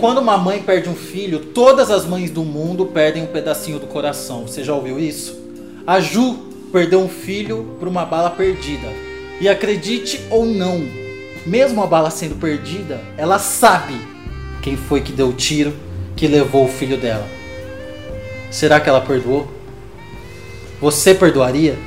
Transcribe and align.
quando 0.00 0.18
uma 0.18 0.38
mãe 0.38 0.62
perde 0.62 0.88
um 0.88 0.94
filho, 0.94 1.38
todas 1.38 1.90
as 1.90 2.06
mães 2.06 2.30
do 2.30 2.42
mundo 2.42 2.86
perdem 2.86 3.22
um 3.22 3.26
pedacinho 3.26 3.78
do 3.78 3.86
coração. 3.86 4.48
Você 4.48 4.64
já 4.64 4.74
ouviu 4.74 4.98
isso? 4.98 5.38
A 5.86 6.00
Ju 6.00 6.38
perdeu 6.72 7.00
um 7.00 7.08
filho 7.08 7.76
por 7.78 7.86
uma 7.86 8.06
bala 8.06 8.30
perdida. 8.30 8.88
E 9.40 9.48
acredite 9.48 10.20
ou 10.30 10.46
não, 10.46 10.82
mesmo 11.46 11.82
a 11.82 11.86
bala 11.86 12.10
sendo 12.10 12.34
perdida, 12.36 13.00
ela 13.16 13.38
sabe 13.38 13.94
quem 14.62 14.76
foi 14.76 15.02
que 15.02 15.12
deu 15.12 15.28
o 15.28 15.32
tiro 15.34 15.74
que 16.16 16.26
levou 16.26 16.64
o 16.64 16.68
filho 16.68 16.96
dela. 16.96 17.26
Será 18.50 18.80
que 18.80 18.88
ela 18.88 19.00
perdoou? 19.02 19.48
Você 20.80 21.14
perdoaria? 21.14 21.78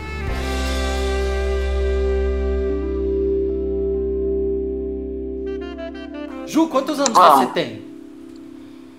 Ju, 6.45 6.67
quantos 6.67 6.99
anos 6.99 7.13
Vamos. 7.13 7.47
você 7.47 7.53
tem? 7.53 7.92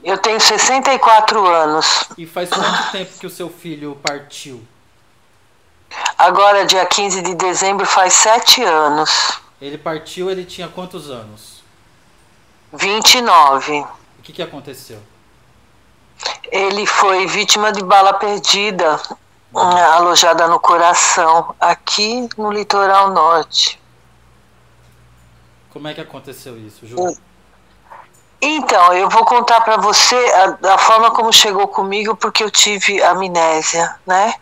Eu 0.05 0.19
tenho 0.19 0.39
64 0.39 1.47
anos. 1.47 2.05
E 2.19 2.27
faz 2.27 2.51
quanto 2.51 2.93
tempo 2.93 3.19
que 3.19 3.27
o 3.27 3.31
seu 3.31 3.49
filho 3.49 3.99
partiu? 4.03 4.63
Agora, 6.19 6.67
dia 6.67 6.85
15 6.85 7.23
de 7.23 7.35
dezembro, 7.35 7.87
faz 7.87 8.13
7 8.13 8.63
anos. 8.63 9.41
Ele 9.61 9.79
partiu, 9.79 10.31
ele 10.31 10.45
tinha 10.45 10.69
quantos 10.69 11.09
anos? 11.11 11.63
29. 12.73 13.81
O 14.19 14.23
que, 14.23 14.33
que 14.33 14.43
aconteceu? 14.43 15.01
Ele 16.51 16.85
foi 16.87 17.27
vítima 17.27 17.73
de 17.73 17.83
bala 17.83 18.13
perdida, 18.15 19.01
eh, 19.57 19.83
alojada 19.93 20.47
no 20.49 20.61
coração, 20.61 21.55
aqui 21.59 22.29
no 22.37 22.53
litoral 22.53 23.11
norte. 23.11 23.81
Como 25.71 25.89
é 25.89 25.95
que 25.95 26.01
aconteceu 26.01 26.59
isso, 26.59 26.87
Ju? 26.87 26.97
Então, 28.47 28.93
eu 28.93 29.09
vou 29.09 29.25
contar 29.25 29.63
para 29.63 29.79
você 29.79 30.17
a, 30.17 30.75
a 30.75 30.79
forma 30.79 31.11
como 31.11 31.33
chegou 31.33 31.67
comigo, 31.67 32.15
porque 32.15 32.45
eu 32.45 32.51
tive 32.51 33.03
amnésia, 33.03 33.97
né? 34.07 34.35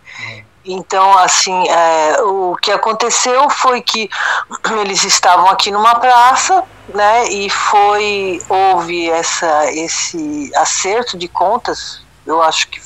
Então, 0.64 1.16
assim, 1.18 1.68
é, 1.68 2.20
o 2.22 2.56
que 2.60 2.72
aconteceu 2.72 3.48
foi 3.48 3.80
que 3.80 4.10
eles 4.80 5.04
estavam 5.04 5.48
aqui 5.48 5.70
numa 5.70 5.94
praça, 5.94 6.64
né? 6.88 7.28
E 7.28 7.48
foi 7.48 8.42
houve 8.48 9.08
essa 9.08 9.72
esse 9.72 10.50
acerto 10.56 11.16
de 11.16 11.28
contas. 11.28 12.02
Eu 12.26 12.42
acho 12.42 12.68
que 12.68 12.80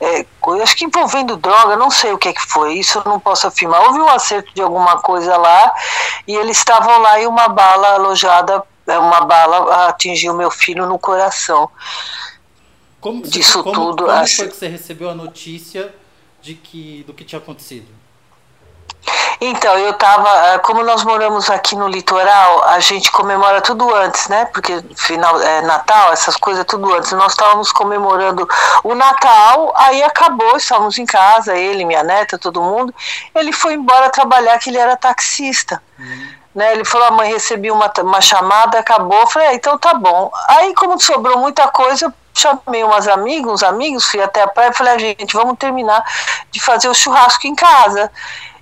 é, 0.00 0.26
eu 0.46 0.62
acho 0.62 0.76
que 0.76 0.84
envolvendo 0.86 1.36
droga, 1.36 1.76
não 1.76 1.90
sei 1.90 2.12
o 2.12 2.18
que, 2.18 2.28
é 2.28 2.32
que 2.32 2.46
foi. 2.46 2.74
Isso 2.74 2.98
eu 2.98 3.10
não 3.10 3.20
posso 3.20 3.46
afirmar. 3.46 3.82
Houve 3.82 4.00
um 4.00 4.08
acerto 4.08 4.54
de 4.54 4.62
alguma 4.62 4.98
coisa 4.98 5.36
lá 5.36 5.72
e 6.26 6.34
eles 6.34 6.56
estavam 6.56 6.98
lá 7.00 7.20
e 7.20 7.26
uma 7.26 7.48
bala 7.48 7.94
alojada, 7.94 8.62
uma 8.86 9.22
bala 9.22 9.88
atingiu 9.88 10.34
meu 10.34 10.50
filho 10.50 10.86
no 10.86 10.98
coração. 10.98 11.70
Como 13.00 13.22
disso 13.22 13.62
como, 13.62 13.74
tudo, 13.74 14.04
como 14.04 14.16
acho- 14.18 14.36
foi 14.36 14.48
que 14.48 14.56
você 14.56 14.68
recebeu 14.68 15.10
a 15.10 15.14
notícia 15.14 15.94
de 16.40 16.54
que 16.54 17.04
do 17.06 17.12
que 17.14 17.24
tinha 17.24 17.38
acontecido? 17.38 17.86
Então, 19.40 19.76
eu 19.76 19.92
tava, 19.94 20.28
eh, 20.54 20.58
como 20.60 20.82
nós 20.82 21.04
moramos 21.04 21.50
aqui 21.50 21.76
no 21.76 21.88
litoral, 21.88 22.64
a 22.68 22.78
gente 22.80 23.10
comemora 23.10 23.60
tudo 23.60 23.92
antes, 23.94 24.28
né? 24.28 24.46
Porque 24.46 24.82
final 24.96 25.38
é 25.42 25.60
Natal, 25.62 26.12
essas 26.12 26.36
coisas 26.36 26.64
tudo 26.64 26.94
antes. 26.94 27.12
Nós 27.12 27.32
estávamos 27.32 27.70
comemorando 27.72 28.46
o 28.82 28.94
Natal, 28.94 29.74
aí 29.76 30.02
acabou, 30.02 30.56
estávamos 30.56 30.96
em 30.98 31.04
casa, 31.04 31.54
ele, 31.56 31.84
minha 31.84 32.02
neta, 32.02 32.38
todo 32.38 32.62
mundo. 32.62 32.94
Ele 33.34 33.52
foi 33.52 33.74
embora 33.74 34.08
trabalhar, 34.08 34.58
que 34.58 34.70
ele 34.70 34.78
era 34.78 34.96
taxista. 34.96 35.82
Né, 36.54 36.72
ele 36.72 36.84
falou, 36.84 37.08
a 37.08 37.10
mãe 37.10 37.32
recebi 37.32 37.70
uma, 37.70 37.92
uma 38.00 38.20
chamada, 38.20 38.78
acabou. 38.78 39.20
Eu 39.20 39.26
falei, 39.26 39.48
ah, 39.48 39.54
então 39.54 39.76
tá 39.76 39.92
bom. 39.94 40.30
Aí, 40.48 40.72
como 40.74 41.00
sobrou 41.00 41.38
muita 41.38 41.66
coisa, 41.68 42.06
eu 42.06 42.12
chamei 42.32 42.84
umas 42.84 43.08
amigos, 43.08 43.54
uns 43.54 43.62
amigos, 43.62 44.04
fui 44.04 44.22
até 44.22 44.42
a 44.42 44.46
praia 44.46 44.70
e 44.70 44.74
falei, 44.74 44.92
ah, 44.94 44.98
gente, 44.98 45.34
vamos 45.34 45.58
terminar 45.58 46.04
de 46.52 46.60
fazer 46.60 46.88
o 46.88 46.94
churrasco 46.94 47.46
em 47.48 47.56
casa. 47.56 48.10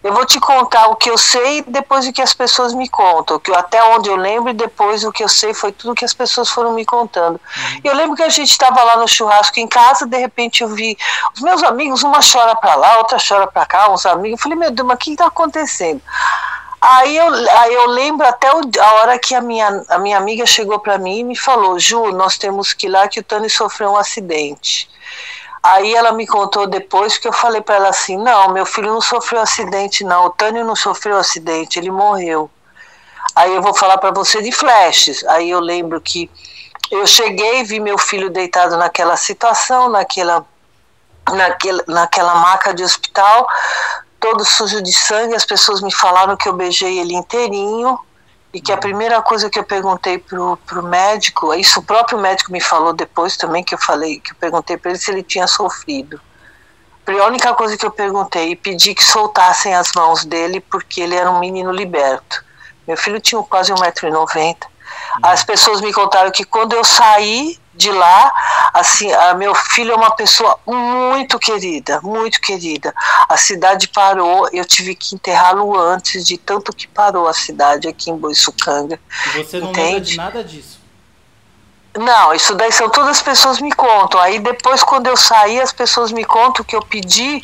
Eu 0.02 0.12
vou 0.12 0.26
te 0.26 0.40
contar 0.40 0.88
o 0.88 0.96
que 0.96 1.08
eu 1.08 1.16
sei 1.16 1.62
depois 1.62 2.06
o 2.08 2.12
que 2.12 2.20
as 2.20 2.34
pessoas 2.34 2.74
me 2.74 2.88
contam. 2.88 3.38
Que 3.38 3.54
até 3.54 3.82
onde 3.84 4.08
eu 4.08 4.16
lembro 4.16 4.50
e 4.50 4.54
depois 4.54 5.04
o 5.04 5.12
que 5.12 5.22
eu 5.22 5.28
sei 5.28 5.54
foi 5.54 5.70
tudo 5.70 5.94
que 5.94 6.04
as 6.04 6.12
pessoas 6.12 6.48
foram 6.48 6.72
me 6.72 6.84
contando. 6.84 7.40
E 7.84 7.86
Eu 7.86 7.94
lembro 7.94 8.16
que 8.16 8.22
a 8.22 8.28
gente 8.28 8.50
estava 8.50 8.82
lá 8.82 8.96
no 8.96 9.06
churrasco 9.06 9.60
em 9.60 9.68
casa, 9.68 10.04
de 10.04 10.16
repente 10.16 10.62
eu 10.62 10.68
vi 10.68 10.98
os 11.34 11.40
meus 11.40 11.62
amigos, 11.62 12.02
uma 12.02 12.18
chora 12.20 12.56
para 12.56 12.74
lá, 12.74 12.98
outra 12.98 13.16
chora 13.16 13.46
para 13.46 13.64
cá, 13.64 13.90
uns 13.90 14.04
amigos. 14.04 14.40
Eu 14.40 14.42
falei, 14.42 14.58
meu 14.58 14.70
Deus, 14.72 14.88
mas 14.88 14.96
o 14.96 14.98
que 14.98 15.12
está 15.12 15.26
acontecendo? 15.26 16.02
Aí 16.84 17.16
eu, 17.16 17.32
aí 17.60 17.74
eu 17.74 17.86
lembro 17.86 18.26
até 18.26 18.48
a 18.48 18.92
hora 18.94 19.16
que 19.16 19.36
a 19.36 19.40
minha, 19.40 19.84
a 19.88 19.98
minha 19.98 20.18
amiga 20.18 20.44
chegou 20.44 20.80
para 20.80 20.98
mim 20.98 21.20
e 21.20 21.24
me 21.24 21.36
falou: 21.36 21.78
Ju, 21.78 22.10
nós 22.10 22.36
temos 22.36 22.72
que 22.72 22.86
ir 22.86 22.90
lá 22.90 23.06
que 23.06 23.20
o 23.20 23.22
Tani 23.22 23.48
sofreu 23.48 23.92
um 23.92 23.96
acidente. 23.96 24.90
Aí 25.62 25.94
ela 25.94 26.10
me 26.10 26.26
contou 26.26 26.66
depois 26.66 27.16
que 27.16 27.28
eu 27.28 27.32
falei 27.32 27.60
para 27.60 27.76
ela 27.76 27.88
assim: 27.90 28.16
não, 28.16 28.52
meu 28.52 28.66
filho 28.66 28.92
não 28.92 29.00
sofreu 29.00 29.40
acidente, 29.40 30.02
não. 30.02 30.26
O 30.26 30.30
Tânio 30.30 30.64
não 30.64 30.74
sofreu 30.74 31.16
acidente, 31.16 31.78
ele 31.78 31.90
morreu. 31.90 32.50
Aí 33.36 33.54
eu 33.54 33.62
vou 33.62 33.72
falar 33.72 33.98
para 33.98 34.10
você 34.10 34.42
de 34.42 34.50
flashes. 34.50 35.24
Aí 35.26 35.50
eu 35.50 35.60
lembro 35.60 36.00
que 36.00 36.28
eu 36.90 37.06
cheguei 37.06 37.62
vi 37.62 37.78
meu 37.78 37.96
filho 37.96 38.28
deitado 38.28 38.76
naquela 38.76 39.16
situação, 39.16 39.88
naquela, 39.88 40.44
naquela, 41.30 41.84
naquela 41.86 42.34
maca 42.34 42.74
de 42.74 42.82
hospital, 42.82 43.46
todo 44.22 44.44
sujo 44.44 44.80
de 44.80 44.92
sangue. 44.92 45.34
As 45.34 45.44
pessoas 45.44 45.82
me 45.82 45.92
falaram 45.92 46.36
que 46.36 46.48
eu 46.48 46.54
beijei 46.54 47.00
ele 47.00 47.14
inteirinho. 47.14 47.98
E 48.54 48.60
que 48.60 48.70
a 48.70 48.76
primeira 48.76 49.20
coisa 49.22 49.48
que 49.48 49.58
eu 49.58 49.64
perguntei 49.64 50.18
pro, 50.18 50.58
pro 50.66 50.82
médico, 50.82 51.54
isso 51.54 51.80
o 51.80 51.82
próprio 51.82 52.18
médico 52.18 52.52
me 52.52 52.60
falou 52.60 52.92
depois 52.92 53.34
também, 53.34 53.64
que 53.64 53.74
eu 53.74 53.78
falei, 53.78 54.20
que 54.20 54.32
eu 54.32 54.36
perguntei 54.36 54.76
para 54.76 54.90
ele 54.90 55.00
se 55.00 55.10
ele 55.10 55.22
tinha 55.22 55.46
sofrido. 55.46 56.20
A 57.06 57.26
única 57.26 57.54
coisa 57.54 57.78
que 57.78 57.84
eu 57.84 57.90
perguntei 57.90 58.50
e 58.50 58.56
pedi 58.56 58.94
que 58.94 59.02
soltassem 59.02 59.74
as 59.74 59.90
mãos 59.96 60.26
dele, 60.26 60.60
porque 60.60 61.00
ele 61.00 61.14
era 61.14 61.30
um 61.30 61.38
menino 61.38 61.72
liberto. 61.72 62.44
Meu 62.86 62.96
filho 62.96 63.18
tinha 63.20 63.42
quase 63.42 63.72
1,90m. 63.72 64.56
As 65.22 65.42
pessoas 65.42 65.80
me 65.80 65.92
contaram 65.92 66.30
que 66.30 66.44
quando 66.44 66.74
eu 66.74 66.84
saí 66.84 67.58
de 67.74 67.90
lá, 67.90 68.32
assim, 68.74 69.08
meu 69.36 69.54
filho 69.54 69.92
é 69.92 69.96
uma 69.96 70.14
pessoa 70.14 70.58
muito 70.66 71.38
querida, 71.38 72.00
muito 72.02 72.40
querida. 72.40 72.94
A 73.28 73.36
cidade 73.36 73.88
parou, 73.88 74.48
eu 74.52 74.64
tive 74.64 74.94
que 74.94 75.14
enterrá-lo 75.14 75.78
antes 75.78 76.26
de 76.26 76.36
tanto 76.36 76.72
que 76.72 76.86
parou 76.86 77.26
a 77.26 77.32
cidade 77.32 77.88
aqui 77.88 78.10
em 78.10 78.16
Boiçucanga. 78.16 79.00
E 79.26 79.42
você 79.42 79.58
não 79.58 79.70
Entende? 79.70 80.12
de 80.12 80.16
nada 80.16 80.44
disso. 80.44 80.80
Não, 81.94 82.32
isso 82.32 82.54
daí 82.54 82.72
são 82.72 82.88
todas 82.88 83.10
as 83.10 83.22
pessoas 83.22 83.60
me 83.60 83.70
contam. 83.70 84.18
Aí 84.18 84.38
depois, 84.38 84.82
quando 84.82 85.08
eu 85.08 85.16
saí, 85.16 85.60
as 85.60 85.72
pessoas 85.72 86.10
me 86.10 86.24
contam 86.24 86.64
que 86.64 86.74
eu 86.74 86.80
pedi 86.80 87.42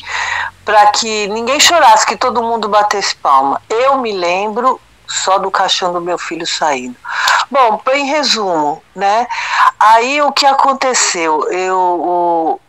para 0.65 0.87
que 0.87 1.27
ninguém 1.27 1.59
chorasse, 1.59 2.05
que 2.05 2.17
todo 2.17 2.41
mundo 2.41 2.67
batesse 2.67 3.15
palma. 3.15 3.61
Eu 3.69 3.97
me 3.99 4.11
lembro 4.11 4.81
só 5.07 5.37
do 5.37 5.51
caixão 5.51 5.93
do 5.93 6.01
meu 6.01 6.17
filho 6.17 6.47
saindo. 6.47 6.95
Bom, 7.51 7.81
em 7.93 8.05
resumo, 8.05 8.83
né? 8.95 9.27
Aí 9.79 10.21
o 10.21 10.31
que 10.31 10.45
aconteceu? 10.45 11.49
Eu 11.51 11.77
o- 11.77 12.61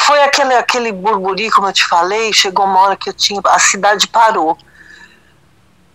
foi 0.00 0.20
aquele 0.22 0.54
aquele 0.54 0.92
burburi, 0.92 1.50
como 1.50 1.68
eu 1.68 1.72
te 1.72 1.84
falei. 1.84 2.32
Chegou 2.32 2.64
uma 2.64 2.80
hora 2.80 2.96
que 2.96 3.08
eu 3.08 3.12
tinha, 3.12 3.40
a 3.44 3.58
cidade 3.58 4.08
parou. 4.08 4.58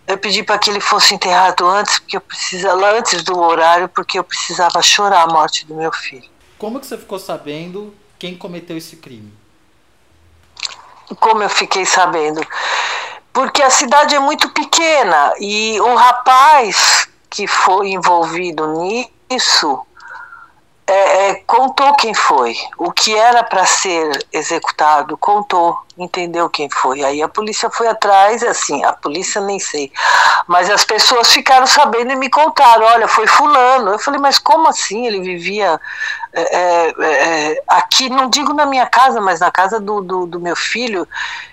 Eu 0.06 0.18
pedi 0.18 0.42
para 0.42 0.58
que 0.58 0.70
ele 0.70 0.80
fosse 0.80 1.14
enterrado 1.14 1.66
antes, 1.66 1.98
porque 1.98 2.16
eu 2.16 2.20
precisava 2.20 2.90
antes 2.92 3.22
do 3.22 3.38
horário, 3.38 3.88
porque 3.88 4.18
eu 4.18 4.24
precisava 4.24 4.82
chorar 4.82 5.22
a 5.22 5.26
morte 5.26 5.66
do 5.66 5.74
meu 5.74 5.92
filho. 5.92 6.28
Como 6.58 6.78
que 6.78 6.86
você 6.86 6.96
ficou 6.98 7.18
sabendo 7.18 7.94
quem 8.18 8.36
cometeu 8.36 8.76
esse 8.76 8.96
crime? 8.96 9.32
Como 11.20 11.42
eu 11.42 11.48
fiquei 11.50 11.84
sabendo? 11.84 12.40
Porque 13.32 13.62
a 13.62 13.70
cidade 13.70 14.14
é 14.14 14.18
muito 14.20 14.48
pequena 14.50 15.34
e 15.40 15.80
o 15.80 15.94
rapaz 15.94 17.08
que 17.34 17.48
foi 17.48 17.90
envolvido 17.90 18.64
nisso 18.68 19.84
é, 20.86 21.30
é, 21.30 21.34
contou 21.46 21.94
quem 21.94 22.12
foi. 22.12 22.54
O 22.76 22.92
que 22.92 23.16
era 23.16 23.42
para 23.42 23.64
ser 23.64 24.26
executado, 24.30 25.16
contou, 25.16 25.78
entendeu 25.96 26.50
quem 26.50 26.68
foi. 26.68 27.02
Aí 27.02 27.22
a 27.22 27.28
polícia 27.28 27.70
foi 27.70 27.88
atrás, 27.88 28.42
assim, 28.42 28.84
a 28.84 28.92
polícia 28.92 29.40
nem 29.40 29.58
sei. 29.58 29.90
Mas 30.46 30.68
as 30.68 30.84
pessoas 30.84 31.32
ficaram 31.32 31.66
sabendo 31.66 32.12
e 32.12 32.16
me 32.16 32.28
contaram: 32.28 32.84
olha, 32.84 33.08
foi 33.08 33.26
Fulano. 33.26 33.92
Eu 33.92 33.98
falei, 33.98 34.20
mas 34.20 34.38
como 34.38 34.68
assim? 34.68 35.06
Ele 35.06 35.20
vivia 35.20 35.80
é, 36.34 36.42
é, 36.42 36.94
é, 36.98 37.62
aqui, 37.66 38.10
não 38.10 38.28
digo 38.28 38.52
na 38.52 38.66
minha 38.66 38.86
casa, 38.86 39.20
mas 39.22 39.40
na 39.40 39.50
casa 39.50 39.80
do, 39.80 40.02
do, 40.02 40.26
do 40.26 40.38
meu 40.38 40.54
filho. 40.54 41.08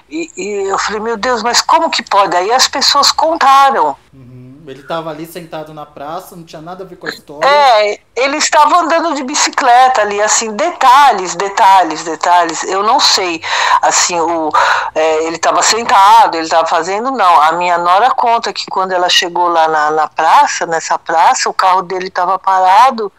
E, 0.10 0.30
e 0.36 0.68
eu 0.68 0.78
falei, 0.78 1.00
meu 1.00 1.16
Deus, 1.16 1.42
mas 1.42 1.62
como 1.62 1.90
que 1.90 2.04
pode? 2.04 2.36
Aí 2.36 2.52
as 2.52 2.68
pessoas 2.68 3.14
contaram. 3.14 3.96
Uhum. 4.14 4.31
Ele 4.72 4.82
estava 4.82 5.10
ali 5.10 5.26
sentado 5.26 5.74
na 5.74 5.86
praça, 5.86 6.36
não 6.36 6.46
tinha 6.46 6.62
nada 6.62 6.84
a 6.84 6.88
ver 6.88 6.96
com 6.98 7.06
a 7.08 7.10
história. 7.10 7.48
É, 7.48 8.00
ele 8.16 8.38
estava 8.38 8.78
andando 8.78 9.14
de 9.16 9.24
bicicleta 9.24 10.02
ali, 10.02 10.22
assim, 10.22 10.56
detalhes, 10.56 11.36
detalhes, 11.36 12.04
detalhes. 12.04 12.64
Eu 12.64 12.82
não 12.84 13.00
sei, 13.00 13.42
assim, 13.82 14.20
o, 14.20 14.50
é, 14.96 15.26
ele 15.26 15.36
estava 15.36 15.62
sentado, 15.62 16.36
ele 16.36 16.46
estava 16.46 16.68
fazendo, 16.68 17.12
não. 17.12 17.42
A 17.42 17.52
minha 17.54 17.78
nora 17.78 18.12
conta 18.12 18.54
que 18.54 18.66
quando 18.68 18.94
ela 18.94 19.10
chegou 19.10 19.48
lá 19.50 19.68
na, 19.68 19.92
na 19.92 20.08
praça, 20.08 20.66
nessa 20.66 20.98
praça, 20.98 21.50
o 21.50 21.54
carro 21.54 21.82
dele 21.82 22.08
estava 22.08 22.40
parado 22.40 23.12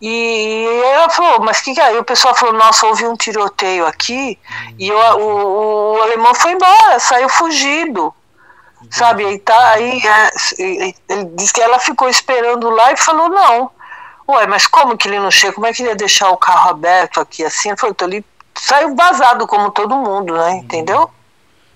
E 0.00 0.64
ela 0.84 1.10
falou, 1.10 1.40
mas 1.40 1.60
que 1.60 1.74
que 1.74 1.80
é? 1.80 1.94
E 1.94 1.98
o 1.98 2.04
pessoal 2.04 2.34
falou, 2.34 2.54
nossa, 2.54 2.86
houve 2.86 3.04
um 3.06 3.16
tiroteio 3.16 3.84
aqui, 3.86 4.38
e 4.78 4.92
o, 4.92 4.96
o, 5.18 5.98
o 5.98 6.02
alemão 6.02 6.34
foi 6.34 6.52
embora, 6.52 7.00
saiu 7.00 7.28
fugido. 7.28 8.14
Sabe, 8.90 9.24
aí 9.24 9.38
tá, 9.38 9.70
aí 9.70 10.00
é, 10.06 10.30
ele 11.08 11.24
disse 11.34 11.52
que 11.52 11.60
ela 11.60 11.78
ficou 11.78 12.08
esperando 12.08 12.70
lá 12.70 12.92
e 12.92 12.96
falou, 12.96 13.28
não. 13.28 13.70
Ué, 14.28 14.46
mas 14.46 14.66
como 14.66 14.96
que 14.96 15.08
ele 15.08 15.18
não 15.18 15.30
chega? 15.30 15.54
Como 15.54 15.66
é 15.66 15.72
que 15.72 15.82
ele 15.82 15.90
ia 15.90 15.96
deixar 15.96 16.30
o 16.30 16.36
carro 16.36 16.70
aberto 16.70 17.20
aqui 17.20 17.44
assim? 17.44 17.76
Falou, 17.76 17.92
então 17.92 18.08
ele 18.08 18.24
saiu 18.54 18.94
vazado 18.94 19.46
como 19.46 19.70
todo 19.70 19.96
mundo, 19.96 20.34
né? 20.34 20.50
Uhum. 20.50 20.58
Entendeu? 20.58 21.10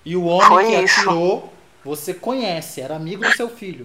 E 0.05 0.17
o 0.17 0.25
homem 0.25 0.49
Foi 0.49 0.65
que 0.65 0.77
isso. 0.83 1.01
atirou, 1.01 1.53
você 1.85 2.13
conhece, 2.13 2.81
era 2.81 2.97
amigo 2.97 3.25
do 3.25 3.33
seu 3.33 3.49
filho. 3.49 3.85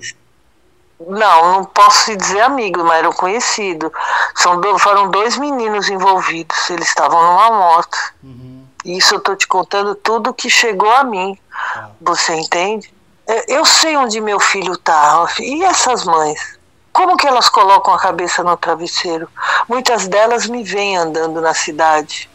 Não, 0.99 1.51
não 1.53 1.65
posso 1.65 2.15
dizer 2.17 2.41
amigo, 2.41 2.83
mas 2.83 2.99
era 2.99 3.09
um 3.09 3.13
conhecido. 3.13 3.93
São 4.35 4.59
do, 4.59 4.79
foram 4.79 5.09
dois 5.11 5.37
meninos 5.37 5.89
envolvidos, 5.89 6.69
eles 6.69 6.87
estavam 6.87 7.21
numa 7.21 7.51
moto. 7.51 7.97
Uhum. 8.23 8.65
Isso 8.83 9.15
eu 9.15 9.19
tô 9.19 9.35
te 9.35 9.47
contando 9.47 9.93
tudo 9.95 10.33
que 10.33 10.49
chegou 10.49 10.91
a 10.91 11.03
mim. 11.03 11.37
Ah. 11.75 11.89
Você 12.01 12.33
entende? 12.33 12.91
É, 13.27 13.57
eu 13.57 13.65
sei 13.65 13.97
onde 13.97 14.21
meu 14.21 14.39
filho 14.39 14.77
tá. 14.77 15.27
E 15.39 15.63
essas 15.63 16.06
mães? 16.06 16.57
Como 16.94 17.18
que 17.18 17.27
elas 17.27 17.50
colocam 17.50 17.94
a 17.94 18.00
cabeça 18.00 18.44
no 18.44 18.56
travesseiro? 18.57 19.29
Muitas 19.68 20.07
delas 20.07 20.47
me 20.47 20.63
vêm 20.63 20.97
andando 20.97 21.41
na 21.41 21.53
cidade. 21.53 22.29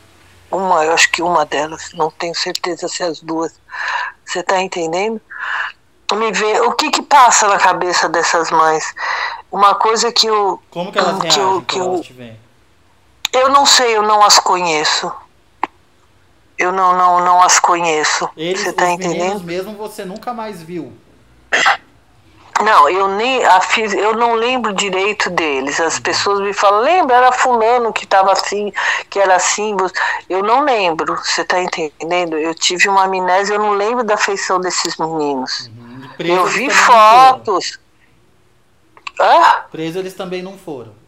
Uma, 0.50 0.84
eu 0.84 0.92
acho 0.92 1.10
que 1.10 1.22
uma 1.22 1.46
delas, 1.46 1.90
não 1.94 2.10
tenho 2.10 2.34
certeza 2.34 2.86
se 2.86 3.02
as 3.02 3.20
duas. 3.20 3.58
Você 4.24 4.40
está 4.40 4.60
entendendo? 4.60 5.20
Me 6.12 6.30
vê, 6.30 6.60
o 6.60 6.72
que 6.72 6.90
que 6.90 7.00
passa 7.00 7.48
na 7.48 7.58
cabeça 7.58 8.06
dessas 8.06 8.50
mães? 8.50 8.84
Uma 9.50 9.74
coisa 9.74 10.12
que 10.12 10.30
o 10.30 10.60
Como 10.70 10.92
que 10.92 10.98
elas 10.98 11.16
que 11.16 11.22
reagem 11.22 11.42
eu, 11.42 11.62
que 11.62 11.78
eu? 11.78 12.04
Eu 13.32 13.48
não 13.48 13.64
sei, 13.64 13.96
eu 13.96 14.02
não 14.02 14.22
as 14.22 14.38
conheço. 14.38 15.10
Eu 16.62 16.72
não 16.72 16.96
não 16.96 17.24
não 17.24 17.42
as 17.42 17.58
conheço. 17.58 18.28
Eles, 18.36 18.60
você 18.60 18.72
tá 18.72 18.88
entendendo? 18.90 19.42
mesmo 19.42 19.74
você 19.74 20.04
nunca 20.04 20.32
mais 20.32 20.62
viu. 20.62 20.92
Não, 22.62 22.88
eu 22.88 23.08
nem 23.08 23.44
a, 23.44 23.60
eu 23.98 24.14
não 24.14 24.34
lembro 24.34 24.72
direito 24.72 25.28
deles. 25.30 25.80
As 25.80 25.96
uhum. 25.96 26.02
pessoas 26.02 26.40
me 26.40 26.52
falam, 26.52 26.80
lembra, 26.80 27.16
era 27.16 27.32
fulano 27.32 27.92
que 27.92 28.04
estava 28.04 28.30
assim, 28.30 28.72
que 29.10 29.18
era 29.18 29.34
assim. 29.34 29.76
Eu 30.28 30.42
não 30.42 30.62
lembro, 30.62 31.16
você 31.16 31.42
está 31.42 31.60
entendendo? 31.60 32.38
Eu 32.38 32.54
tive 32.54 32.88
uma 32.88 33.04
amnésia, 33.04 33.54
eu 33.54 33.58
não 33.58 33.72
lembro 33.72 34.04
da 34.04 34.16
feição 34.16 34.60
desses 34.60 34.96
meninos. 34.96 35.68
Uhum. 35.76 36.26
Eu 36.26 36.46
vi 36.46 36.70
fotos. 36.70 37.80
Hã? 39.18 39.64
Presos 39.70 39.96
eles 39.96 40.14
também 40.14 40.42
não 40.42 40.56
foram. 40.56 41.01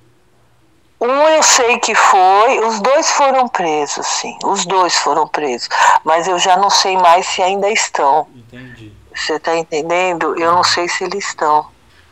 Um 1.05 1.29
eu 1.29 1.43
sei 1.43 1.79
que 1.79 1.95
foi, 1.95 2.61
os 2.61 2.81
dois 2.81 3.11
foram 3.11 3.47
presos, 3.47 4.07
sim. 4.07 4.39
Os 4.43 4.65
dois 4.65 4.97
foram 4.97 5.29
presos. 5.29 5.69
Mas 6.03 6.27
eu 6.27 6.39
já 6.39 6.57
não 6.57 6.71
sei 6.71 6.97
mais 6.97 7.27
se 7.27 7.43
ainda 7.43 7.69
estão. 7.71 8.27
Entendi. 8.35 8.91
Você 9.15 9.35
está 9.35 9.55
entendendo? 9.55 10.35
Eu 10.41 10.53
não 10.53 10.65
sei 10.65 10.89
se 10.89 11.05
eles 11.05 11.27
estão. 11.27 11.67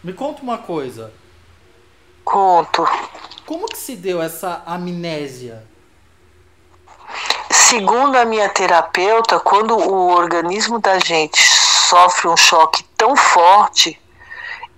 Me 0.04 0.12
conta 0.12 0.42
uma 0.42 0.58
coisa. 0.58 1.10
Conto. 2.22 2.86
Como 3.46 3.66
que 3.66 3.78
se 3.78 3.96
deu 3.96 4.20
essa 4.20 4.62
amnésia? 4.66 5.64
Segundo 7.50 8.16
a 8.16 8.26
minha 8.26 8.50
terapeuta, 8.50 9.40
quando 9.40 9.74
o 9.74 10.08
organismo 10.10 10.78
da 10.78 10.98
gente 10.98 11.42
sofre 11.42 12.28
um 12.28 12.36
choque 12.36 12.84
tão 12.94 13.16
forte, 13.16 13.98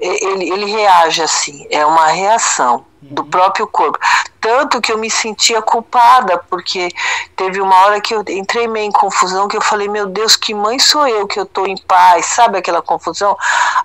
ele, 0.05 0.51
ele 0.51 0.67
reage 0.67 1.23
assim, 1.23 1.67
é 1.71 1.85
uma 1.85 2.07
reação 2.09 2.85
do 3.01 3.23
uhum. 3.23 3.31
próprio 3.31 3.67
corpo. 3.67 3.99
Tanto 4.41 4.81
que 4.81 4.93
eu 4.93 4.99
me 4.99 5.11
sentia 5.11 5.63
culpada, 5.63 6.39
porque 6.51 6.89
teve 7.35 7.61
uma 7.61 7.75
hora 7.85 8.01
que 8.01 8.15
eu 8.15 8.23
entrei 8.29 8.69
meio 8.69 8.87
em 8.87 8.93
confusão, 8.93 9.49
que 9.49 9.57
eu 9.57 9.63
falei, 9.63 9.89
meu 9.89 10.07
Deus, 10.07 10.37
que 10.37 10.55
mãe 10.55 10.79
sou 10.79 11.07
eu 11.07 11.27
que 11.27 11.39
eu 11.39 11.45
estou 11.45 11.67
em 11.67 11.77
paz, 11.77 12.27
sabe 12.27 12.59
aquela 12.59 12.83
confusão? 12.83 13.37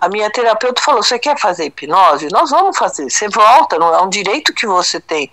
A 0.01 0.09
minha 0.09 0.29
terapeuta 0.29 0.81
falou, 0.81 1.01
você 1.01 1.17
quer 1.17 1.37
fazer 1.39 1.65
hipnose? 1.65 2.29
Nós 2.31 2.49
vamos 2.49 2.77
fazer, 2.77 3.09
você 3.09 3.29
volta, 3.29 3.77
não 3.77 3.93
é 3.93 4.01
um 4.01 4.09
direito 4.09 4.53
que 4.53 4.67
você 4.67 4.99
tem. 4.99 5.31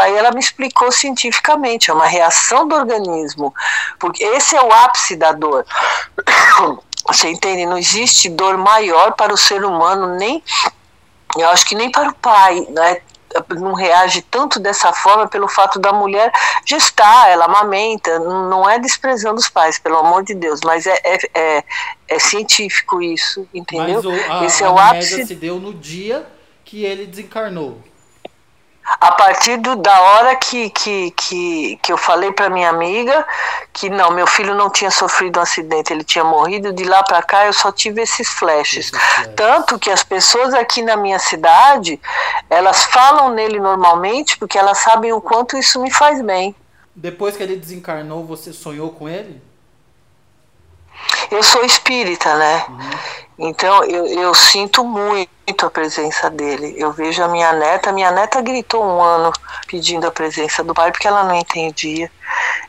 Aí 0.00 0.14
ela 0.14 0.30
me 0.30 0.40
explicou 0.40 0.90
cientificamente, 0.90 1.90
é 1.90 1.94
uma 1.94 2.06
reação 2.06 2.66
do 2.66 2.74
organismo, 2.74 3.54
porque 3.98 4.24
esse 4.24 4.56
é 4.56 4.62
o 4.62 4.72
ápice 4.72 5.16
da 5.16 5.32
dor. 5.32 5.64
Você 7.06 7.28
entende? 7.28 7.66
Não 7.66 7.78
existe 7.78 8.28
dor 8.28 8.56
maior 8.56 9.12
para 9.12 9.32
o 9.32 9.36
ser 9.36 9.64
humano, 9.64 10.16
nem 10.16 10.42
eu 11.36 11.48
acho 11.50 11.66
que 11.66 11.74
nem 11.74 11.90
para 11.90 12.08
o 12.08 12.14
pai, 12.14 12.66
né? 12.70 13.00
não 13.50 13.74
reage 13.74 14.22
tanto 14.22 14.60
dessa 14.60 14.92
forma 14.92 15.26
pelo 15.26 15.48
fato 15.48 15.78
da 15.78 15.92
mulher 15.92 16.30
gestar, 16.64 17.28
ela 17.28 17.46
amamenta, 17.46 18.18
não 18.20 18.68
é 18.68 18.78
desprezando 18.78 19.40
os 19.40 19.48
pais, 19.48 19.78
pelo 19.78 19.96
amor 19.96 20.22
de 20.22 20.34
Deus, 20.34 20.60
mas 20.64 20.86
é, 20.86 21.00
é, 21.02 21.18
é, 21.34 21.64
é 22.08 22.18
científico 22.18 23.02
isso, 23.02 23.46
entendeu? 23.52 24.02
Mas 24.02 24.04
o, 24.04 24.32
a, 24.32 24.44
Esse 24.44 24.62
é 24.62 24.68
o 24.68 24.78
ápice. 24.78 25.26
se 25.26 25.34
deu 25.34 25.58
no 25.58 25.74
dia 25.74 26.24
que 26.64 26.84
ele 26.84 27.06
desencarnou 27.06 27.82
a 28.84 29.12
partir 29.12 29.56
do, 29.56 29.76
da 29.76 29.98
hora 29.98 30.36
que, 30.36 30.68
que, 30.70 31.10
que, 31.12 31.76
que 31.82 31.92
eu 31.92 31.96
falei 31.96 32.32
para 32.32 32.50
minha 32.50 32.68
amiga 32.68 33.26
que 33.72 33.88
não, 33.88 34.10
meu 34.10 34.26
filho 34.26 34.54
não 34.54 34.70
tinha 34.70 34.90
sofrido 34.90 35.38
um 35.38 35.42
acidente, 35.42 35.92
ele 35.92 36.04
tinha 36.04 36.22
morrido, 36.22 36.72
de 36.72 36.84
lá 36.84 37.02
para 37.02 37.22
cá 37.22 37.46
eu 37.46 37.52
só 37.52 37.72
tive 37.72 38.02
esses 38.02 38.28
flashes. 38.28 38.92
Tanto 39.34 39.78
que 39.78 39.90
as 39.90 40.02
pessoas 40.02 40.52
aqui 40.52 40.82
na 40.82 40.96
minha 40.96 41.18
cidade, 41.18 41.98
elas 42.50 42.84
falam 42.84 43.30
nele 43.30 43.58
normalmente 43.58 44.36
porque 44.38 44.58
elas 44.58 44.78
sabem 44.78 45.12
o 45.12 45.20
quanto 45.20 45.56
isso 45.56 45.80
me 45.80 45.90
faz 45.90 46.20
bem. 46.22 46.54
Depois 46.94 47.36
que 47.36 47.42
ele 47.42 47.56
desencarnou, 47.56 48.24
você 48.24 48.52
sonhou 48.52 48.90
com 48.90 49.08
ele? 49.08 49.42
Eu 51.30 51.42
sou 51.42 51.64
espírita, 51.64 52.36
né? 52.36 52.66
Uhum. 52.68 52.90
Então 53.38 53.82
eu, 53.84 54.06
eu 54.06 54.34
sinto 54.34 54.84
muito 54.84 55.66
a 55.66 55.70
presença 55.70 56.30
dele. 56.30 56.74
Eu 56.76 56.92
vejo 56.92 57.22
a 57.22 57.28
minha 57.28 57.52
neta, 57.52 57.92
minha 57.92 58.10
neta 58.10 58.40
gritou 58.40 58.84
um 58.84 59.02
ano 59.02 59.32
pedindo 59.66 60.06
a 60.06 60.10
presença 60.10 60.62
do 60.62 60.72
pai 60.72 60.92
porque 60.92 61.08
ela 61.08 61.24
não 61.24 61.34
entendia, 61.34 62.10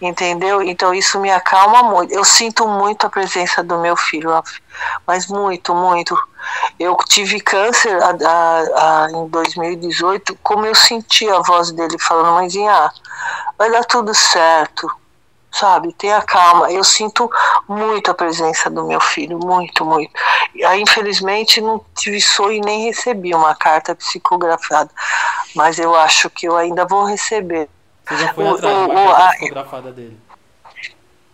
entendeu? 0.02 0.62
Então 0.64 0.94
isso 0.94 1.20
me 1.20 1.32
acalma 1.32 1.84
muito. 1.84 2.14
Eu 2.14 2.26
sinto 2.26 2.68
muito 2.68 3.06
a 3.06 3.10
presença 3.10 3.64
do 3.64 3.78
meu 3.78 3.96
filho, 3.96 4.32
mas 5.06 5.28
muito, 5.28 5.76
muito. 5.76 6.18
Eu 6.80 6.98
tive 7.08 7.40
câncer 7.40 7.96
a, 8.02 8.10
a, 8.10 9.06
a, 9.06 9.12
em 9.12 9.28
2018, 9.28 10.38
como 10.42 10.66
eu 10.66 10.76
senti 10.76 11.30
a 11.30 11.40
voz 11.42 11.72
dele 11.72 11.98
falando, 12.00 12.34
mãezinha, 12.34 12.92
vai 13.58 13.70
dar 13.72 13.86
tudo 13.86 14.14
certo 14.14 14.90
sabe? 15.56 15.94
Tenha 15.94 16.22
calma. 16.22 16.72
Eu 16.72 16.84
sinto 16.84 17.30
muito 17.68 18.12
a 18.12 18.14
presença 18.14 18.70
do 18.70 18.86
meu 18.86 19.00
filho, 19.00 19.40
muito, 19.40 19.86
muito. 19.86 20.12
Aí, 20.66 20.82
infelizmente, 20.82 21.62
não 21.62 21.84
tive 21.98 22.20
sonho 22.22 22.58
e 22.58 22.62
nem 22.62 22.86
recebi 22.86 23.34
uma 23.34 23.56
carta 23.56 23.96
psicografada, 23.96 24.90
mas 25.56 25.80
eu 25.80 25.96
acho 25.96 26.30
que 26.30 26.48
eu 26.48 26.56
ainda 26.56 26.86
vou 26.86 27.06
receber. 27.06 27.70
Você 28.06 28.18
já 28.18 28.34
foi 28.34 28.48
atrás 28.48 28.78
o, 28.78 28.92
uma 28.92 29.16
carta 29.16 29.38
psicografada 29.38 29.92
dele? 29.92 30.26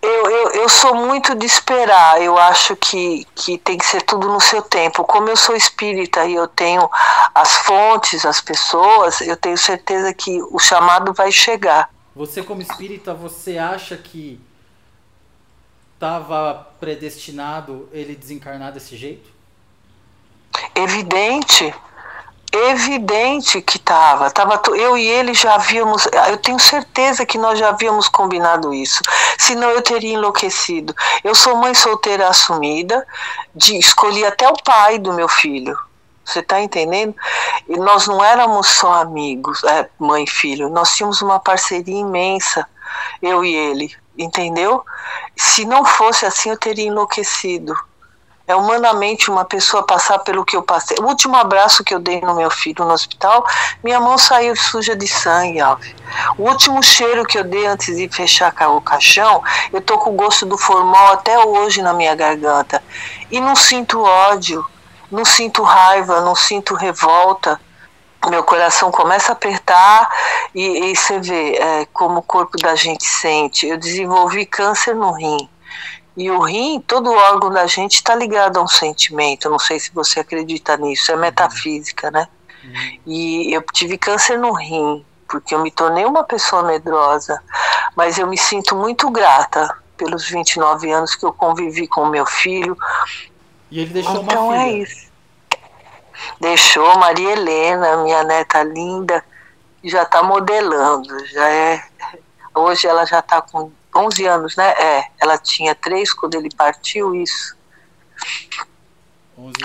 Eu, 0.01 0.31
eu, 0.31 0.49
eu 0.53 0.69
sou 0.69 0.95
muito 0.95 1.35
de 1.35 1.45
esperar, 1.45 2.19
eu 2.19 2.35
acho 2.35 2.75
que, 2.75 3.23
que 3.35 3.59
tem 3.59 3.77
que 3.77 3.85
ser 3.85 4.01
tudo 4.01 4.29
no 4.29 4.41
seu 4.41 4.63
tempo. 4.63 5.03
Como 5.03 5.29
eu 5.29 5.37
sou 5.37 5.55
espírita 5.55 6.25
e 6.25 6.33
eu 6.33 6.47
tenho 6.47 6.89
as 7.35 7.57
fontes, 7.57 8.25
as 8.25 8.41
pessoas, 8.41 9.21
eu 9.21 9.37
tenho 9.37 9.55
certeza 9.57 10.11
que 10.11 10.41
o 10.49 10.57
chamado 10.57 11.13
vai 11.13 11.31
chegar. 11.31 11.87
Você 12.15 12.43
como 12.43 12.61
espírita, 12.61 13.13
você 13.13 13.57
acha 13.57 13.95
que 13.95 14.39
estava 15.93 16.67
predestinado 16.79 17.87
ele 17.93 18.15
desencarnar 18.15 18.73
desse 18.73 18.97
jeito? 18.97 19.29
Evidente. 20.75 21.73
Evidente 22.51 23.61
que 23.61 23.77
estava. 23.77 24.29
Tava, 24.29 24.61
eu 24.75 24.97
e 24.97 25.07
ele 25.07 25.33
já 25.33 25.55
havíamos. 25.55 26.05
Eu 26.27 26.37
tenho 26.37 26.59
certeza 26.59 27.25
que 27.25 27.37
nós 27.37 27.57
já 27.57 27.69
havíamos 27.69 28.09
combinado 28.09 28.73
isso. 28.73 29.01
Senão 29.37 29.69
eu 29.69 29.81
teria 29.81 30.15
enlouquecido. 30.15 30.93
Eu 31.23 31.33
sou 31.33 31.55
mãe 31.55 31.73
solteira 31.73 32.27
assumida, 32.27 33.07
de, 33.55 33.77
escolhi 33.77 34.25
até 34.25 34.49
o 34.49 34.53
pai 34.65 34.99
do 34.99 35.13
meu 35.13 35.29
filho. 35.29 35.77
Você 36.23 36.39
está 36.39 36.61
entendendo? 36.61 37.15
E 37.67 37.77
nós 37.77 38.07
não 38.07 38.23
éramos 38.23 38.67
só 38.67 38.93
amigos, 38.93 39.63
é, 39.63 39.89
mãe 39.99 40.23
e 40.23 40.29
filho, 40.29 40.69
nós 40.69 40.95
tínhamos 40.95 41.21
uma 41.21 41.39
parceria 41.39 41.99
imensa, 41.99 42.65
eu 43.21 43.43
e 43.43 43.53
ele, 43.53 43.95
entendeu? 44.17 44.85
Se 45.35 45.65
não 45.65 45.83
fosse 45.83 46.25
assim, 46.25 46.49
eu 46.49 46.57
teria 46.57 46.87
enlouquecido. 46.87 47.75
É 48.47 48.55
humanamente 48.55 49.31
uma 49.31 49.45
pessoa 49.45 49.83
passar 49.83 50.19
pelo 50.19 50.43
que 50.43 50.57
eu 50.57 50.63
passei. 50.63 50.97
O 50.99 51.05
último 51.05 51.37
abraço 51.37 51.83
que 51.85 51.93
eu 51.93 51.99
dei 51.99 52.19
no 52.19 52.35
meu 52.35 52.49
filho 52.49 52.83
no 52.83 52.91
hospital, 52.91 53.45
minha 53.81 53.99
mão 53.99 54.17
saiu 54.17 54.55
suja 54.57 54.93
de 54.95 55.07
sangue, 55.07 55.61
Alves. 55.61 55.95
O 56.37 56.49
último 56.49 56.83
cheiro 56.83 57.23
que 57.23 57.37
eu 57.37 57.45
dei 57.45 57.65
antes 57.65 57.95
de 57.95 58.09
fechar 58.09 58.53
o 58.69 58.81
caixão, 58.81 59.41
eu 59.71 59.79
tô 59.79 59.97
com 59.99 60.09
o 60.09 60.15
gosto 60.15 60.45
do 60.45 60.57
formol 60.57 61.13
até 61.13 61.39
hoje 61.39 61.81
na 61.81 61.93
minha 61.93 62.13
garganta. 62.13 62.83
E 63.29 63.39
não 63.39 63.55
sinto 63.55 64.03
ódio 64.03 64.65
não 65.11 65.25
sinto 65.25 65.63
raiva, 65.63 66.21
não 66.21 66.35
sinto 66.35 66.73
revolta. 66.73 67.59
meu 68.29 68.43
coração 68.43 68.91
começa 68.91 69.31
a 69.31 69.33
apertar 69.33 70.09
e, 70.55 70.91
e 70.91 70.95
você 70.95 71.19
vê 71.19 71.55
é, 71.55 71.85
como 71.93 72.19
o 72.19 72.23
corpo 72.23 72.57
da 72.57 72.75
gente 72.75 73.05
sente. 73.05 73.67
Eu 73.67 73.77
desenvolvi 73.77 74.45
câncer 74.45 74.95
no 74.95 75.11
rim. 75.11 75.49
E 76.15 76.29
o 76.29 76.39
rim, 76.41 76.79
todo 76.85 77.11
órgão 77.11 77.49
da 77.49 77.65
gente 77.67 77.95
está 77.95 78.13
ligado 78.15 78.57
a 78.57 78.63
um 78.63 78.67
sentimento. 78.67 79.49
Não 79.49 79.59
sei 79.59 79.79
se 79.79 79.93
você 79.93 80.19
acredita 80.19 80.77
nisso, 80.77 81.11
é 81.11 81.15
metafísica, 81.15 82.11
né? 82.11 82.27
E 83.05 83.53
eu 83.53 83.63
tive 83.73 83.97
câncer 83.97 84.37
no 84.37 84.51
rim, 84.53 85.05
porque 85.27 85.55
eu 85.55 85.59
me 85.59 85.71
tornei 85.71 86.05
uma 86.05 86.23
pessoa 86.23 86.63
medrosa. 86.63 87.41
Mas 87.95 88.17
eu 88.17 88.27
me 88.27 88.37
sinto 88.37 88.75
muito 88.75 89.09
grata 89.09 89.73
pelos 89.97 90.27
29 90.27 90.91
anos 90.91 91.15
que 91.15 91.25
eu 91.25 91.33
convivi 91.33 91.87
com 91.87 92.05
meu 92.07 92.25
filho. 92.25 92.77
E 93.71 93.79
ele 93.79 93.93
deixou 93.93 94.21
então 94.21 94.49
uma 94.49 94.53
filha. 94.53 94.63
é 94.63 94.73
isso. 94.73 95.11
Deixou 96.39 96.99
Maria 96.99 97.31
Helena, 97.31 97.97
minha 98.03 98.23
neta 98.23 98.61
linda, 98.61 99.23
já 99.83 100.03
está 100.03 100.21
modelando, 100.21 101.25
já 101.27 101.49
é. 101.49 101.83
Hoje 102.53 102.85
ela 102.85 103.05
já 103.05 103.19
está 103.19 103.41
com 103.41 103.71
11 103.95 104.25
anos, 104.25 104.55
né? 104.55 104.69
É, 104.77 105.05
ela 105.19 105.37
tinha 105.37 105.73
três 105.73 106.13
quando 106.13 106.35
ele 106.35 106.49
partiu, 106.55 107.15
isso. 107.15 107.55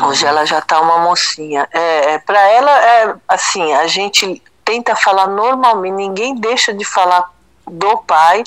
Hoje 0.03 0.25
ela 0.25 0.47
já 0.47 0.61
está 0.61 0.81
uma 0.81 0.99
mocinha. 0.99 1.69
É, 1.73 2.15
é 2.15 2.19
para 2.19 2.41
ela 2.41 2.71
é 2.71 3.17
assim, 3.29 3.75
a 3.75 3.87
gente 3.87 4.43
tenta 4.65 4.97
falar 4.97 5.27
normalmente, 5.27 5.95
ninguém 5.95 6.35
deixa 6.35 6.73
de 6.73 6.85
falar 6.85 7.31
do 7.67 7.99
pai 7.99 8.43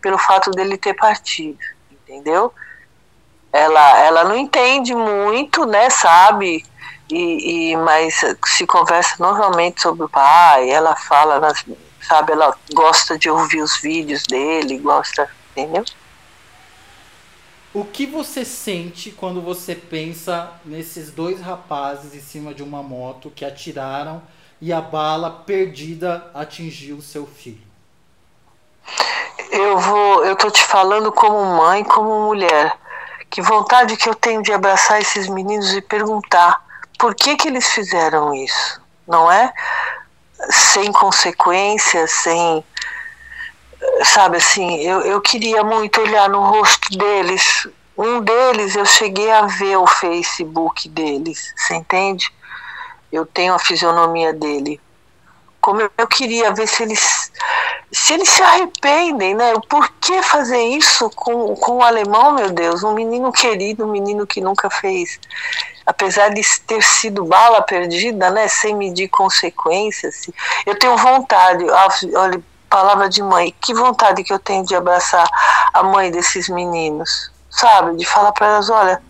pelo 0.00 0.18
fato 0.18 0.50
dele 0.50 0.76
ter 0.76 0.94
partido, 0.94 1.58
entendeu? 1.90 2.52
Ela, 3.52 3.98
ela 4.00 4.24
não 4.24 4.36
entende 4.36 4.94
muito, 4.94 5.66
né, 5.66 5.90
sabe? 5.90 6.64
E, 7.10 7.72
e, 7.72 7.76
mas 7.76 8.24
se 8.46 8.66
conversa 8.66 9.16
normalmente 9.18 9.82
sobre 9.82 10.04
o 10.04 10.08
pai, 10.08 10.70
ela 10.70 10.96
fala, 10.96 11.38
nas, 11.38 11.62
sabe, 12.00 12.32
ela 12.32 12.56
gosta 12.72 13.18
de 13.18 13.28
ouvir 13.28 13.60
os 13.60 13.76
vídeos 13.78 14.22
dele, 14.22 14.78
gosta, 14.78 15.28
entendeu? 15.50 15.84
O 17.74 17.84
que 17.84 18.06
você 18.06 18.44
sente 18.44 19.10
quando 19.10 19.40
você 19.40 19.74
pensa 19.74 20.52
nesses 20.64 21.10
dois 21.10 21.40
rapazes 21.40 22.14
em 22.14 22.20
cima 22.20 22.52
de 22.52 22.62
uma 22.62 22.82
moto 22.82 23.32
que 23.34 23.44
atiraram 23.44 24.22
e 24.60 24.72
a 24.72 24.80
bala 24.80 25.30
perdida 25.30 26.30
atingiu 26.34 27.00
seu 27.00 27.26
filho? 27.26 27.72
Eu 29.50 29.78
vou, 29.78 30.24
eu 30.24 30.36
tô 30.36 30.50
te 30.50 30.62
falando 30.62 31.10
como 31.12 31.44
mãe, 31.44 31.82
como 31.82 32.26
mulher. 32.26 32.78
Que 33.32 33.40
vontade 33.40 33.96
que 33.96 34.10
eu 34.10 34.14
tenho 34.14 34.42
de 34.42 34.52
abraçar 34.52 35.00
esses 35.00 35.26
meninos 35.26 35.72
e 35.72 35.80
perguntar 35.80 36.62
por 36.98 37.14
que, 37.14 37.34
que 37.34 37.48
eles 37.48 37.66
fizeram 37.66 38.34
isso, 38.34 38.78
não 39.08 39.32
é? 39.32 39.50
Sem 40.50 40.92
consequências, 40.92 42.10
sem. 42.10 42.62
Sabe 44.04 44.36
assim, 44.36 44.82
eu, 44.82 45.00
eu 45.00 45.18
queria 45.22 45.64
muito 45.64 45.98
olhar 46.02 46.28
no 46.28 46.42
rosto 46.42 46.96
deles. 46.96 47.66
Um 47.96 48.20
deles 48.20 48.76
eu 48.76 48.84
cheguei 48.84 49.32
a 49.32 49.46
ver 49.46 49.78
o 49.78 49.86
Facebook 49.86 50.86
deles, 50.90 51.54
você 51.56 51.74
entende? 51.74 52.30
Eu 53.10 53.24
tenho 53.24 53.54
a 53.54 53.58
fisionomia 53.58 54.34
dele. 54.34 54.78
Como 55.58 55.80
eu, 55.80 55.90
eu 55.96 56.06
queria 56.06 56.52
ver 56.52 56.66
se 56.68 56.82
eles 56.82 57.32
se 57.92 58.14
eles 58.14 58.28
se 58.28 58.42
arrependem, 58.42 59.34
né? 59.34 59.52
Por 59.68 59.88
que 60.00 60.22
fazer 60.22 60.62
isso 60.62 61.10
com, 61.10 61.54
com 61.56 61.78
o 61.78 61.82
alemão, 61.82 62.32
meu 62.32 62.50
Deus? 62.50 62.82
Um 62.82 62.94
menino 62.94 63.30
querido, 63.30 63.84
um 63.84 63.90
menino 63.90 64.26
que 64.26 64.40
nunca 64.40 64.70
fez 64.70 65.20
apesar 65.86 66.30
de 66.30 66.42
ter 66.66 66.82
sido 66.82 67.24
bala 67.24 67.62
perdida, 67.62 68.30
né, 68.30 68.48
sem 68.48 68.74
medir 68.74 69.08
consequências, 69.08 70.30
eu 70.66 70.78
tenho 70.78 70.96
vontade, 70.96 71.64
olha, 72.14 72.40
palavra 72.70 73.08
de 73.08 73.22
mãe, 73.22 73.54
que 73.60 73.74
vontade 73.74 74.24
que 74.24 74.32
eu 74.32 74.38
tenho 74.38 74.64
de 74.64 74.74
abraçar 74.74 75.28
a 75.74 75.82
mãe 75.82 76.10
desses 76.10 76.48
meninos, 76.48 77.30
sabe? 77.50 77.96
De 77.96 78.06
falar 78.06 78.32
para 78.32 78.46
elas, 78.46 78.70
olha, 78.70 79.02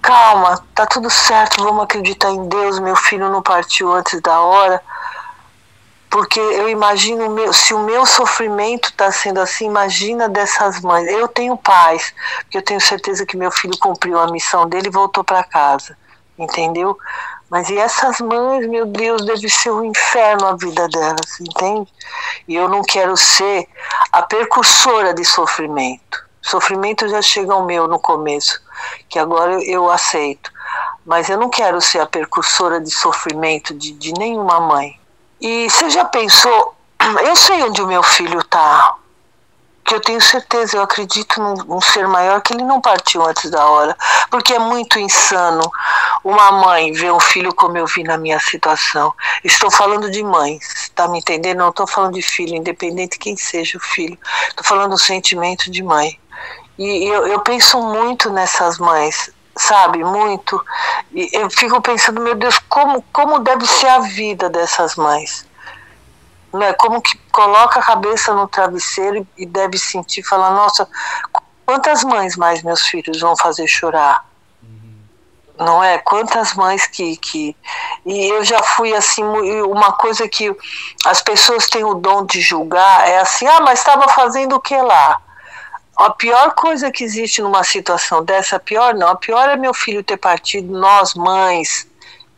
calma, 0.00 0.64
tá 0.74 0.86
tudo 0.86 1.10
certo, 1.10 1.62
vamos 1.62 1.84
acreditar 1.84 2.30
em 2.30 2.48
Deus, 2.48 2.78
meu 2.78 2.96
filho 2.96 3.30
não 3.30 3.42
partiu 3.42 3.92
antes 3.92 4.20
da 4.20 4.40
hora 4.40 4.80
porque 6.12 6.38
eu 6.38 6.68
imagino 6.68 7.30
meu, 7.30 7.54
se 7.54 7.72
o 7.72 7.78
meu 7.78 8.04
sofrimento 8.04 8.90
está 8.90 9.10
sendo 9.10 9.40
assim, 9.40 9.64
imagina 9.64 10.28
dessas 10.28 10.78
mães. 10.82 11.08
Eu 11.08 11.26
tenho 11.26 11.56
paz, 11.56 12.12
porque 12.42 12.58
eu 12.58 12.62
tenho 12.62 12.82
certeza 12.82 13.24
que 13.24 13.34
meu 13.34 13.50
filho 13.50 13.78
cumpriu 13.78 14.18
a 14.18 14.30
missão 14.30 14.68
dele 14.68 14.88
e 14.88 14.92
voltou 14.92 15.24
para 15.24 15.42
casa, 15.42 15.96
entendeu? 16.38 16.98
Mas 17.48 17.70
e 17.70 17.78
essas 17.78 18.20
mães, 18.20 18.68
meu 18.68 18.84
Deus, 18.84 19.24
deve 19.24 19.48
ser 19.48 19.70
um 19.70 19.86
inferno 19.86 20.48
a 20.48 20.54
vida 20.54 20.86
delas, 20.86 21.40
entende? 21.40 21.90
E 22.46 22.54
eu 22.56 22.68
não 22.68 22.82
quero 22.82 23.16
ser 23.16 23.66
a 24.12 24.20
percursora 24.20 25.14
de 25.14 25.24
sofrimento. 25.24 26.22
Sofrimento 26.42 27.08
já 27.08 27.22
chega 27.22 27.54
ao 27.54 27.64
meu 27.64 27.88
no 27.88 27.98
começo, 27.98 28.60
que 29.08 29.18
agora 29.18 29.64
eu, 29.64 29.90
aceito. 29.90 30.52
Mas 31.06 31.30
eu 31.30 31.38
não 31.38 31.48
quero 31.48 31.80
ser 31.80 32.00
a 32.00 32.06
percursora 32.06 32.78
de 32.78 32.90
sofrimento 32.90 33.72
de, 33.72 33.92
de 33.92 34.12
nenhuma 34.12 34.60
mãe 34.60 35.00
e 35.42 35.68
você 35.68 35.90
já 35.90 36.04
pensou? 36.04 36.72
Eu 37.26 37.34
sei 37.34 37.64
onde 37.64 37.82
o 37.82 37.86
meu 37.86 38.02
filho 38.02 38.38
está. 38.38 38.94
Que 39.84 39.96
eu 39.96 40.00
tenho 40.00 40.20
certeza, 40.20 40.76
eu 40.76 40.82
acredito 40.82 41.42
num, 41.42 41.54
num, 41.54 41.80
ser 41.80 42.06
maior 42.06 42.40
que 42.40 42.54
ele 42.54 42.62
não 42.62 42.80
partiu 42.80 43.20
antes 43.26 43.50
da 43.50 43.66
hora. 43.66 43.96
Porque 44.30 44.54
é 44.54 44.58
muito 44.58 44.96
insano 44.96 45.60
uma 46.22 46.52
mãe 46.52 46.92
ver 46.92 47.12
um 47.12 47.18
filho 47.18 47.52
como 47.52 47.76
eu 47.76 47.84
vi 47.84 48.04
na 48.04 48.16
minha 48.16 48.38
situação. 48.38 49.12
Estou 49.42 49.72
falando 49.72 50.08
de 50.08 50.22
mãe, 50.22 50.56
está 50.62 51.08
me 51.08 51.18
entendendo? 51.18 51.58
Não 51.58 51.70
estou 51.70 51.88
falando 51.88 52.14
de 52.14 52.22
filho, 52.22 52.54
independente 52.54 53.18
quem 53.18 53.36
seja 53.36 53.76
o 53.76 53.80
filho. 53.80 54.16
Estou 54.48 54.64
falando 54.64 54.90
do 54.92 54.98
sentimento 54.98 55.68
de 55.68 55.82
mãe. 55.82 56.16
E 56.78 57.04
eu, 57.04 57.26
eu 57.26 57.40
penso 57.40 57.82
muito 57.82 58.30
nessas 58.30 58.78
mães 58.78 59.32
sabe, 59.56 60.02
muito. 60.04 60.62
E 61.12 61.28
eu 61.32 61.50
fico 61.50 61.80
pensando, 61.80 62.20
meu 62.20 62.34
Deus, 62.34 62.58
como, 62.68 63.02
como 63.12 63.38
deve 63.38 63.66
ser 63.66 63.88
a 63.88 64.00
vida 64.00 64.48
dessas 64.48 64.96
mães. 64.96 65.46
Né? 66.52 66.72
Como 66.74 67.00
que 67.00 67.16
coloca 67.30 67.80
a 67.80 67.82
cabeça 67.82 68.34
no 68.34 68.46
travesseiro 68.46 69.26
e 69.36 69.46
deve 69.46 69.78
sentir, 69.78 70.22
falar, 70.22 70.50
nossa, 70.50 70.88
quantas 71.64 72.04
mães 72.04 72.36
mais 72.36 72.62
meus 72.62 72.82
filhos 72.82 73.20
vão 73.20 73.36
fazer 73.36 73.66
chorar? 73.66 74.24
Uhum. 74.62 74.94
Não 75.58 75.82
é? 75.82 75.98
Quantas 75.98 76.54
mães 76.54 76.86
que, 76.86 77.16
que. 77.16 77.56
E 78.04 78.26
eu 78.28 78.44
já 78.44 78.62
fui 78.62 78.94
assim, 78.94 79.24
uma 79.62 79.92
coisa 79.92 80.28
que 80.28 80.54
as 81.06 81.22
pessoas 81.22 81.66
têm 81.68 81.84
o 81.84 81.94
dom 81.94 82.26
de 82.26 82.40
julgar 82.40 83.08
é 83.08 83.20
assim, 83.20 83.46
ah, 83.46 83.60
mas 83.60 83.78
estava 83.78 84.08
fazendo 84.08 84.56
o 84.56 84.60
que 84.60 84.76
lá? 84.76 85.20
A 86.02 86.10
pior 86.10 86.52
coisa 86.56 86.90
que 86.90 87.04
existe 87.04 87.40
numa 87.40 87.62
situação 87.62 88.24
dessa, 88.24 88.58
pior 88.58 88.92
não, 88.92 89.06
a 89.06 89.14
pior 89.14 89.48
é 89.48 89.56
meu 89.56 89.72
filho 89.72 90.02
ter 90.02 90.16
partido, 90.16 90.76
nós 90.76 91.14
mães, 91.14 91.86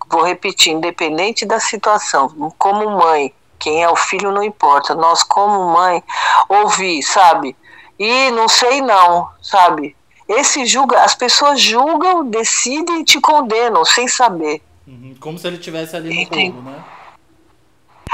vou 0.06 0.22
repetir, 0.22 0.74
independente 0.74 1.46
da 1.46 1.58
situação, 1.58 2.52
como 2.58 2.90
mãe, 2.90 3.32
quem 3.58 3.82
é 3.82 3.88
o 3.88 3.96
filho 3.96 4.30
não 4.30 4.42
importa, 4.42 4.94
nós 4.94 5.22
como 5.22 5.72
mãe, 5.72 6.04
ouvir, 6.46 7.02
sabe? 7.02 7.56
E 7.98 8.30
não 8.32 8.48
sei 8.48 8.82
não, 8.82 9.30
sabe? 9.40 9.96
Esse 10.28 10.66
julga, 10.66 11.00
as 11.00 11.14
pessoas 11.14 11.58
julgam, 11.58 12.28
decidem 12.28 13.00
e 13.00 13.04
te 13.04 13.18
condenam 13.18 13.82
sem 13.82 14.06
saber. 14.06 14.60
Uhum, 14.86 15.16
como 15.18 15.38
se 15.38 15.46
ele 15.46 15.56
tivesse 15.56 15.96
ali 15.96 16.14
no 16.14 16.20
Entendi. 16.20 16.58
né? 16.58 16.84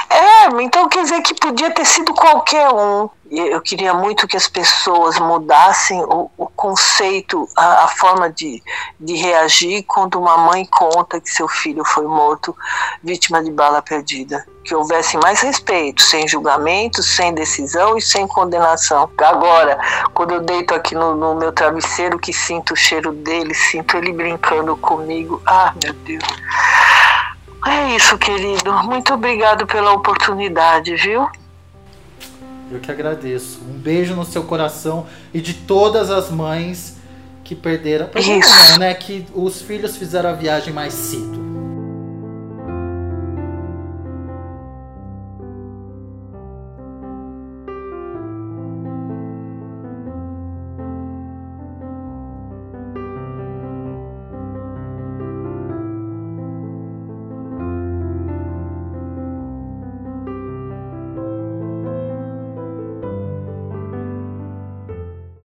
É, 0.08 0.62
então 0.62 0.88
quer 0.88 1.02
dizer 1.02 1.22
que 1.22 1.34
podia 1.34 1.70
ter 1.70 1.84
sido 1.84 2.14
qualquer 2.14 2.68
um. 2.72 3.08
Eu 3.30 3.60
queria 3.60 3.94
muito 3.94 4.26
que 4.26 4.36
as 4.36 4.48
pessoas 4.48 5.16
mudassem 5.20 6.02
o, 6.02 6.28
o 6.36 6.46
conceito, 6.48 7.48
a, 7.56 7.84
a, 7.84 7.88
forma 7.88 8.28
de, 8.28 8.60
de 8.98 9.14
reagir 9.14 9.84
quando 9.84 10.18
uma 10.18 10.36
mãe 10.36 10.66
conta 10.66 11.20
que 11.20 11.30
seu 11.30 11.46
filho 11.46 11.84
foi 11.84 12.06
morto 12.06 12.56
vítima 13.04 13.40
de 13.40 13.52
bala 13.52 13.80
perdida. 13.80 14.44
Que 14.64 14.74
houvesse 14.74 15.16
mais 15.16 15.40
respeito, 15.40 16.02
sem 16.02 16.26
julgamento, 16.26 17.04
sem 17.04 17.32
decisão 17.32 17.96
e 17.96 18.02
sem 18.02 18.26
condenação. 18.26 19.08
Agora, 19.18 19.78
quando 20.12 20.34
eu 20.34 20.40
deito 20.40 20.74
aqui 20.74 20.96
no, 20.96 21.14
no 21.14 21.36
meu 21.36 21.52
travesseiro, 21.52 22.18
que 22.18 22.32
sinto 22.32 22.72
o 22.72 22.76
cheiro 22.76 23.12
dele, 23.12 23.54
sinto 23.54 23.96
ele 23.96 24.12
brincando 24.12 24.76
comigo. 24.76 25.40
Ah, 25.46 25.72
meu 25.80 25.92
Deus. 25.92 26.24
É 27.66 27.96
isso, 27.96 28.16
querido. 28.18 28.72
Muito 28.84 29.12
obrigado 29.12 29.66
pela 29.66 29.92
oportunidade, 29.92 30.94
viu? 30.96 31.28
Eu 32.70 32.78
que 32.78 32.90
agradeço. 32.90 33.60
Um 33.68 33.78
beijo 33.78 34.14
no 34.14 34.24
seu 34.24 34.44
coração 34.44 35.06
e 35.34 35.40
de 35.40 35.54
todas 35.54 36.10
as 36.10 36.30
mães 36.30 36.96
que 37.42 37.54
perderam. 37.54 38.08
Não, 38.70 38.78
né? 38.78 38.94
Que 38.94 39.26
os 39.34 39.60
filhos 39.60 39.96
fizeram 39.96 40.30
a 40.30 40.34
viagem 40.34 40.72
mais 40.72 40.94
cedo. 40.94 41.49